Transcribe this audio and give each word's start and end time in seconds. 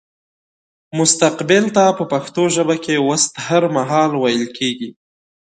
مستقبل 0.99 1.65
ته 1.75 1.83
په 1.97 2.03
پښتو 2.11 2.43
ژبه 2.55 2.75
کې 2.83 2.95
وستهرمهال 3.07 4.11
ويل 4.21 4.45
کيږي 4.57 4.89